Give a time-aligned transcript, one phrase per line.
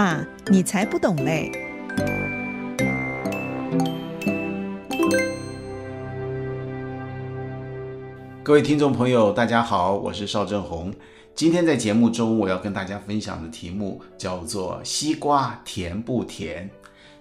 [0.00, 1.50] 爸，你才不懂嘞！
[8.44, 10.94] 各位听众朋友，大家好，我是邵正红。
[11.34, 16.70] 今天在节目中，我要跟大家分享的题目叫做“西瓜甜不甜”。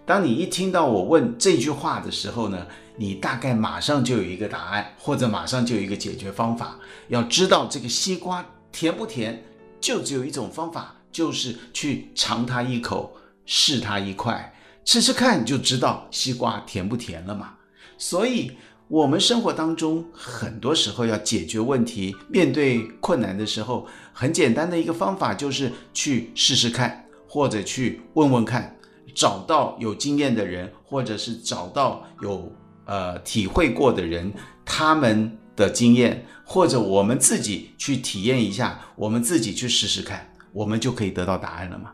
[0.05, 6.77] 当你一听到我问这句话的时候呢，你大概马上就有一个答案，或者马上就有一个解决方法。
[7.07, 9.43] 要知道这个西瓜甜不甜，
[9.81, 13.15] 就只有一种方法，就是去尝它一口，
[13.45, 14.53] 试它一块，
[14.85, 17.55] 吃吃看就知道西瓜甜不甜了嘛。
[17.97, 18.51] 所以，
[18.87, 28.73] 我们生活当中很多时候要解决问题，面对困难的时候，很简单的一个方法就是去试试看，或者去问问看。
[29.15, 32.51] 找到有经验的人，或者是找到有
[32.85, 34.31] 呃体会过的人，
[34.63, 41.93] 他们的经验，或者我们自己去体验一下，我们自己去试试看，我们就可以得到答案了吗？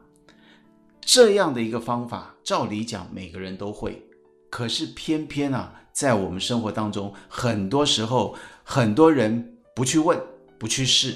[1.02, 4.01] 这样的一个方法，照理讲每个人都会，
[4.49, 10.18] 可是偏偏啊，在我们生活当中，很多时候很多人不去问，
[10.57, 11.13] 不去试，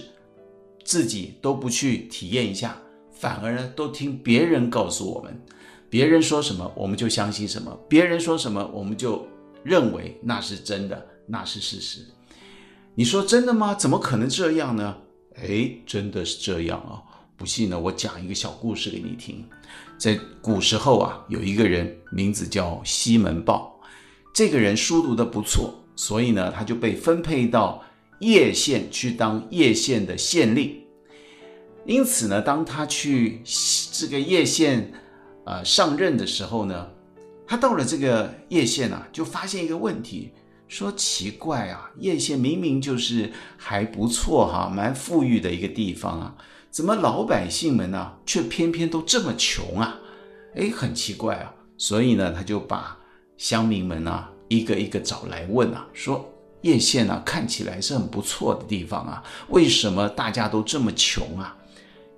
[0.84, 2.78] 自己都不去体验一下，
[3.14, 5.42] 反而呢都听别人告诉我们。
[5.90, 9.26] 别人说什么，我们就相信什么；别人说什么，我们就
[9.64, 12.06] 认为那是真的，那是事实。
[12.94, 13.74] 你说真的吗？
[13.74, 14.98] 怎么可能这样呢？
[15.36, 17.08] 哎，真的是这样啊！
[17.38, 19.46] 不信呢，我讲一个小故事给你听。
[19.98, 23.80] 在古时候啊，有一个人名字叫西门豹，
[24.34, 27.82] 这个人书读得不错，所以呢，他就被分配到
[28.20, 30.82] 叶县去当叶县的县令。
[31.86, 33.42] 因此呢，当他去
[33.94, 34.92] 这个叶县。
[35.50, 36.90] 呃，上任的时候呢，
[37.48, 40.30] 他到了这个叶县啊，就发现一个问题，
[40.68, 46.36] 说奇怪啊，叶县明明就是还不错哈，蛮富裕的一个地方啊，
[46.78, 49.98] 怎么老百姓们呢，却偏偏都这么穷啊？
[50.56, 52.96] 哎，很奇怪啊，所以呢，他就把
[53.36, 61.58] 乡民们啊，一个一个找来问啊，说叶县啊，看起来是很不错的地方啊，为什么大家都这么穷啊？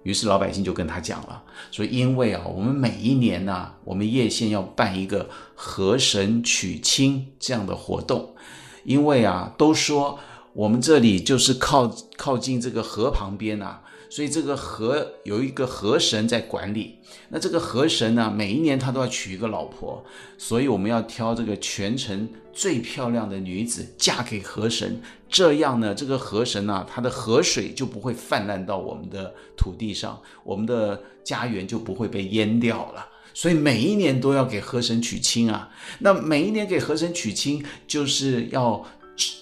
[0.04, 8.36] 于是老百姓就跟他讲了，说因为啊，我们每一年呢、我们叶县要办一个河神娶亲这样的活动，
[8.84, 10.20] 因为啊，都说
[10.52, 13.84] 我们这里就是靠靠近这个河旁边啊。
[14.10, 16.98] 所以这个河有一个河神在管理，
[17.30, 20.04] 那这个河神呢，每一年他都要娶一个老婆，
[20.38, 25.00] 所以我们要挑这个全城最漂亮的女子嫁给河神，
[25.30, 33.08] 这样呢，这个河神呢，他的河水就不会泛滥到我们的土地上，我们的家园就不会被淹掉了。
[33.32, 35.70] 所以每一年都要给河神娶亲啊，
[36.00, 38.84] 那每一年给河神娶亲就是要。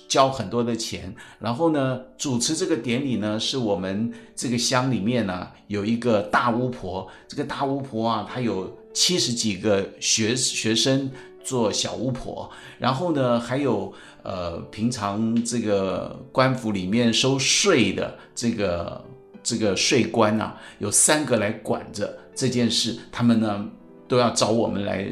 [0.07, 11.11] 交很多的钱，然后呢，主持这个典礼呢，是我们这个乡里面呢有一个大巫婆，这个大巫婆啊，她有七十几个学学生
[11.43, 12.49] 做小巫婆，
[12.79, 13.93] 然后呢，还有
[14.23, 19.03] 呃平常这个官府里面收税的这个
[19.43, 23.69] 这个税官啊，有三个来管着这件事，他们呢
[24.07, 25.05] 都要找我们来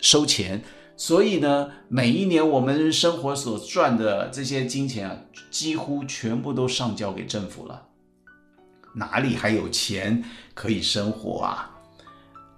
[0.00, 0.62] 收钱。
[0.96, 5.16] 所以呢，每一年我们生活所赚的这些金钱啊，
[5.50, 7.82] 几乎全部都上交给政府了，
[8.94, 10.24] 哪里还有钱
[10.54, 11.70] 可以生活啊？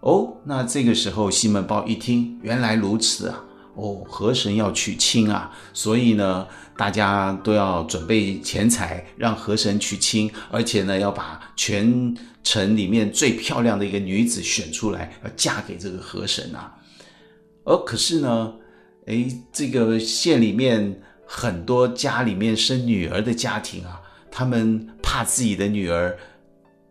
[0.01, 3.45] 哦，那这个时候西门豹一听，原来如此啊！
[3.75, 16.77] 哦，河神要娶亲啊，所以呢，大家都要准备钱财，让河神娶亲，而且呢，要把全城里面最漂亮的一个女子选出来，要嫁给这个河神啊。
[17.69, 18.55] 而可是呢，
[19.07, 26.19] 哎，这个县里面很多家里面生女儿的家庭啊，他们怕自己的女儿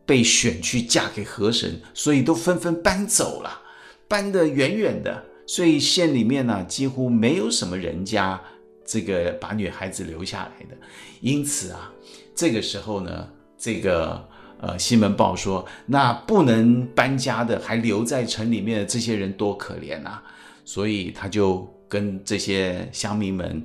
[0.06, 3.60] 被选去嫁给河神，所以都纷纷搬走了，
[4.08, 5.24] 搬得远远的。
[5.48, 8.40] 所以县里面呢，几乎没有什么人家
[8.86, 10.78] 这个把女孩子留下来的。
[11.22, 11.92] 因此啊，
[12.36, 13.28] 这个时候呢，
[13.58, 14.24] 这个
[14.60, 20.22] 呃西门豹说，那不能搬家的，还留在城里面的这些人多可怜啊！
[20.68, 23.64] 所以他就跟这些乡民们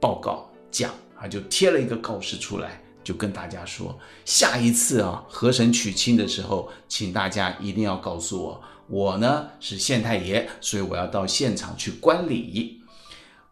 [0.00, 0.88] 报告讲，
[1.18, 12.80] 他就贴了一个告示出来，就跟大家说，下一次啊河神娶亲的时候，请大家一定要告诉我，我呢是县太爷，所以我要到现场去观礼。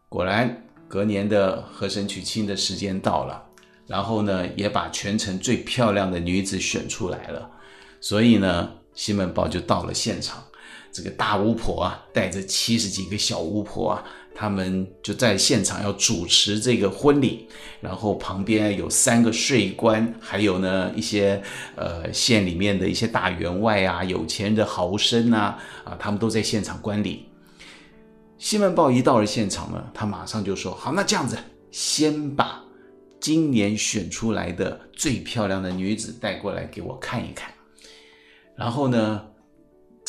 [0.08, 3.44] 果然，隔年的河神娶亲的时间到了，
[3.88, 7.50] 然后呢也把全城最漂亮的女子选出来了，
[8.00, 10.40] 所以呢西门豹就到了现场。
[10.92, 14.04] 这个大巫婆啊，带着七十几个小巫婆啊，
[14.34, 17.48] 他们就在现场要主持这个婚礼，
[17.80, 21.42] 然后旁边有三个税官，还有呢一些
[21.76, 27.26] 呃县里面的一些大员外啊、有钱的豪绅啊，啊，他们都在现场观礼。
[28.38, 31.36] 西门豹一到了现场呢，他马上就说：“好，那这样子，
[31.70, 32.64] 先把
[33.20, 37.52] 今年选出来的最漂亮的女子带过来给我看一看。”
[38.56, 39.22] 然后呢，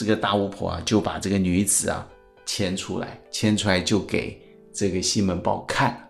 [0.02, 2.08] 这个大巫婆啊就把这个女子啊。
[2.44, 4.42] 牵出来，牵出来就给
[4.74, 6.10] 这个西门豹看。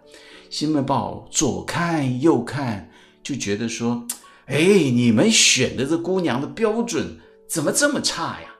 [0.49, 2.89] 西门豹左看右看，
[3.21, 4.07] 就觉得说
[4.47, 8.55] ：“哎，你们选的这姑娘的标准怎么这么差呀？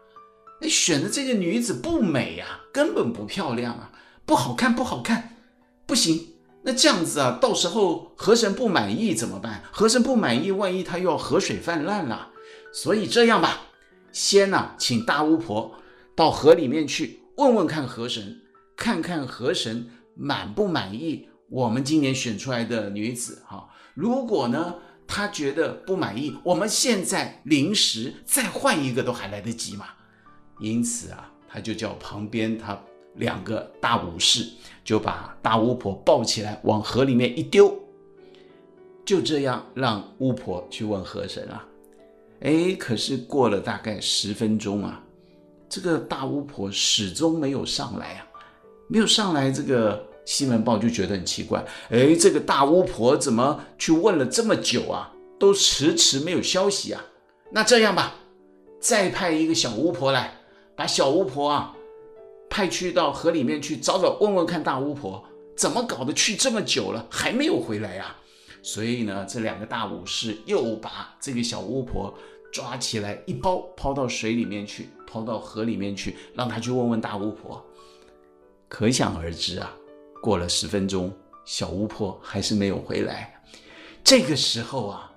[0.60, 3.92] 那选的这个女子不美呀，根本不漂亮啊，
[4.26, 5.38] 不好看，不好看，
[5.88, 6.28] 不行。
[6.64, 9.64] 那这样子啊，到时候河神不满意怎么办？
[9.72, 12.30] 河神不满意，万一他又要河水泛滥了。
[12.74, 13.62] 所以这样吧，
[14.12, 15.72] 先呢，请大巫婆
[16.16, 18.40] 到河里面去。”问问看河神，
[18.76, 23.68] 看看河神满不满意我们今年选出来的女子哈？
[23.96, 24.76] 如果呢，
[25.08, 29.88] 他觉得不满意，我们现在临时再换一个都还来得及嘛。
[30.60, 32.80] 因此啊，他就叫旁边他
[33.16, 34.48] 两个大武士
[34.84, 37.76] 就把大巫婆抱起来往河里面一丢，
[39.04, 41.66] 就这样让巫婆去问河神啊。
[42.42, 45.02] 哎，可是过了大概十分钟啊。
[45.70, 48.28] 这个大巫婆始终没有上来啊，
[48.90, 49.50] 没有上来。
[49.50, 57.02] 这个西门豹就觉得很奇怪，哎，这个大巫婆怎么去问了这么久啊，都迟迟没有消息啊？
[57.52, 58.16] 那这样吧，
[58.80, 60.34] 再派一个小巫婆来，
[60.76, 61.76] 把小巫婆啊
[62.50, 65.24] 派去到河里面去找找，问问看大巫婆
[65.56, 68.16] 怎么搞的，去这么久了还没有回来呀？
[68.62, 72.14] 所以呢，这两个大武士又把这个小巫婆
[72.52, 74.90] 抓起来，一包抛到水里面去。
[75.14, 77.62] 抛到河里面去，让他去问问大巫婆。
[78.70, 79.70] 可想而知啊，
[80.22, 81.14] 过了十分钟，
[81.44, 83.44] 小巫婆还是没有回来。
[84.06, 85.12] 这个时候啊，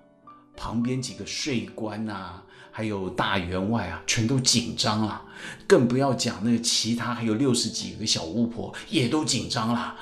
[0.57, 2.43] 旁边几个税官啊，
[2.73, 5.23] 还有大员外啊，全都紧张了。
[5.65, 9.95] 更不要讲那个其他还有六十几个小巫婆也都紧张了。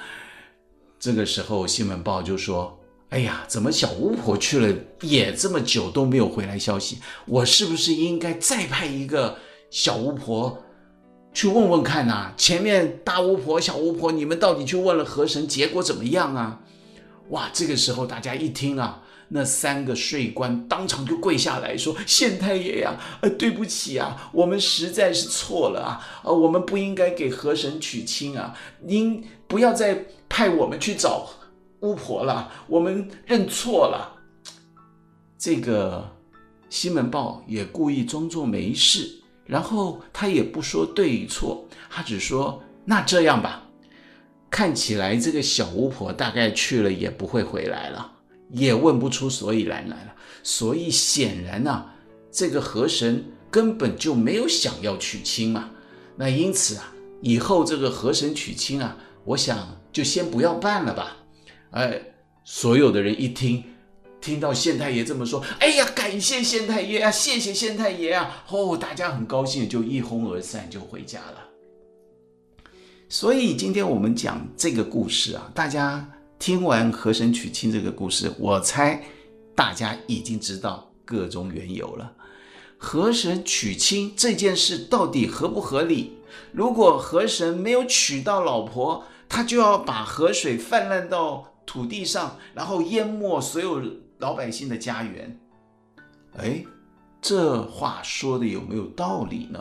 [0.98, 2.80] 这个时候，西门豹就说
[3.12, 6.98] ：“哎呀，怎么小巫婆去了也这么久都没有回来消息？
[7.26, 9.36] 我是不是应该再派一个？”
[9.70, 10.62] 小巫婆
[11.34, 16.60] 去问问看呐、前面大巫婆、小巫婆，你们到底去问了河神，结果怎么样啊？
[17.28, 31.26] 哇，这个时候大家一听啊，那三个税官当场就跪下来说：“县太爷呀，呃，对不起啊，我们实在是错了啊，呃，我们不应该给河神娶亲啊，您不要再派我们去找
[31.82, 34.19] 巫婆了，我们认错了。”
[35.38, 36.11] 这个
[36.69, 39.19] 西门豹也故意装作没事。
[39.44, 43.64] 然后他也不说对与错，他只说：“那这样吧，
[44.49, 48.12] 看起来这个小巫婆大概去了也不会回来了，
[48.50, 50.14] 也问不出所以然来了。
[50.44, 51.93] 所以显然啊，
[52.31, 55.70] 这个河神根本就没有想要娶亲嘛。
[56.17, 61.17] 那因此啊，以后这个河神娶亲啊，我想就先不要办了吧。”
[61.72, 62.00] 哎，
[62.44, 63.64] 所有的人一听。
[64.20, 68.44] 听到县太爷这么说，哎呀，感谢县太爷啊，谢谢县太爷啊！
[68.50, 71.48] 哦，大家很高兴，就一哄而散，就回家了。
[73.08, 76.08] 所以今天我们讲这个故事啊，大家
[76.38, 79.02] 听完河神娶亲这个故事，我猜
[79.56, 82.12] 大家已经知道个中缘由了。
[82.78, 86.12] 河神娶亲这件事到底合不合理？
[86.52, 93.82] 如果河神没有娶到老婆，他就要把河水泛滥到土地上，然后淹没所有。
[94.19, 95.36] 老百姓的家园，
[96.36, 96.64] 哎，
[97.20, 99.58] 这话说的有没有道理呢？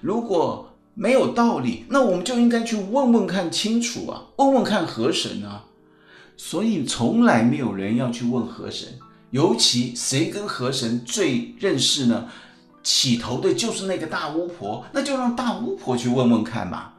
[0.00, 5.66] 如果没有道理，那我们就应该去问问看清楚啊，问问看河神啊。
[6.38, 12.30] 所以从来没有人要去问河神，尤其谁跟河神最认识呢？
[12.82, 16.94] 起头的就是那个大巫婆，那就让大巫婆去问问看嘛。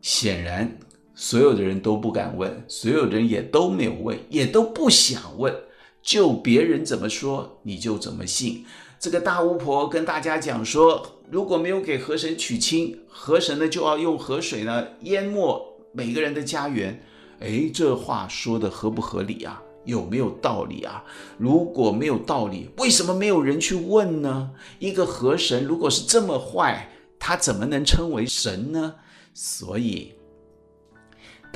[0.00, 0.78] 显然，
[1.20, 5.52] 所有的人都不敢问，所有人也都没有问，也都不想问。
[6.00, 8.64] 就别人怎么说，你就怎么信。
[9.00, 17.02] 这个大巫婆跟大家讲说，如果没有给河神娶亲，河神呢就要用河水呢淹没每个人的家园。
[17.40, 19.60] 哎，这话说的合不合理啊？
[19.84, 21.02] 有没有道理啊？
[21.36, 24.50] 如果没有道理，为什么没有人去问呢？
[24.78, 28.94] 一个河神如果是这么坏，他怎么能称为神呢？
[29.34, 30.12] 所以，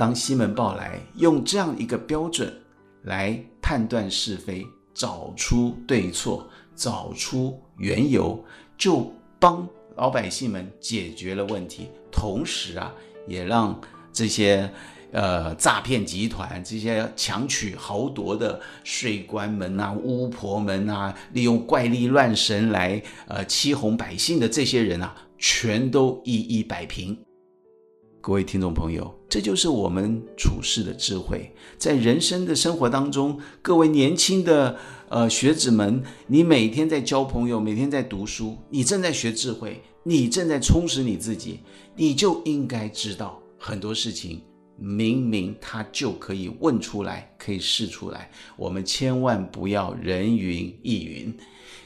[0.03, 2.53] 当西门豹来用这样一个标准
[3.03, 3.41] 来。
[3.65, 6.45] 判断是非，找出对错，
[6.75, 8.43] 找出缘由，
[8.77, 11.87] 就帮老百姓们解决了问题。
[12.11, 12.93] 同时啊，
[13.25, 13.79] 也让
[14.11, 14.69] 这些
[15.13, 27.17] 呃诈骗集团、这些强取豪夺的税官们啊、巫婆们啊，利用怪力乱神来呃欺哄百姓的这些人啊，全都一一摆平。
[28.23, 31.53] 各位听众朋友，这就是我们处世的智慧。
[31.77, 34.77] 在人生的生活当中，各位年轻的
[35.09, 41.59] 呃学子们，你每天在交朋友，每天在读书，你正在学智慧，你正在充实你自己，
[41.97, 44.41] 你就应该知道很多事情，
[44.77, 48.31] 明明他就可以问出来，可以试出来。
[48.55, 51.37] 我们千万不要人云亦云。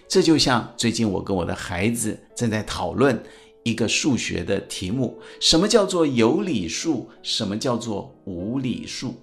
[0.08, 3.20] 这就像最近我跟我的孩子正在讨论。
[3.68, 7.10] 一个数学的题目，什么叫做有理数？
[7.22, 9.14] 什么叫做无理数？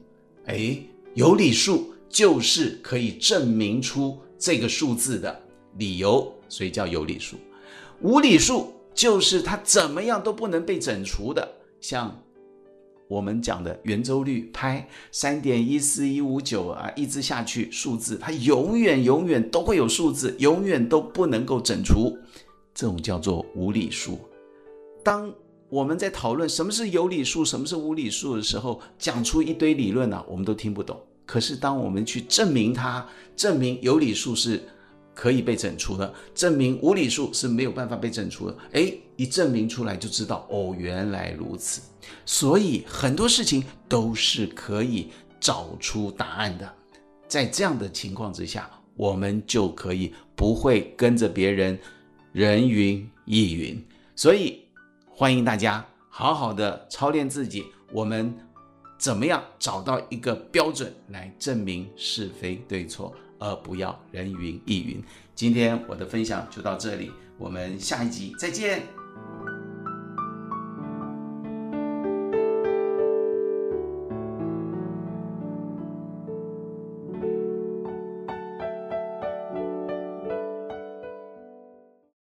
[0.44, 0.76] 哎，
[1.14, 5.40] 有理数就是可以证明出这个数字的
[5.78, 7.38] 理由，所以叫有理数。
[8.02, 12.14] 无理数就是它怎么样都不能被整除的，像
[13.08, 22.14] 我们讲的圆周率派三点一四一五九啊，一直下去数字，它永远永远都会有数字，永远都不能够整除，
[22.74, 24.18] 这种叫做无理数。
[25.04, 25.32] 当
[25.68, 30.99] 我们在讨论什么是有理数，什么是无理数的时候，讲出一堆理论啊，我们都听不懂。
[31.26, 33.06] 可是当我们去证明它，
[33.37, 34.62] 证明有理数是
[35.14, 41.82] 可以被整除的，证明无理数是没有办法被整除的，哎，一证明出来就知道，哦，原来如此。
[42.25, 45.08] 所以很多事情都是可以
[45.40, 46.73] 找出答案的。
[47.26, 51.78] 在这样的情况之下，我们就可以不会跟着别人
[52.32, 53.84] 人云亦云。
[54.14, 54.63] 所以。
[55.16, 58.37] 欢迎大家好好的操练自己，我们
[58.99, 65.00] 怎么样找到一个标准来证明是非对错，而不要人云亦云。
[65.33, 69.03] 今天我的分享就到这里，我们下一集再见。